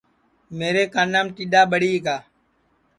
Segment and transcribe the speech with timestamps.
[0.57, 2.17] میرے کانام ٹیڈؔا ٻڑی گا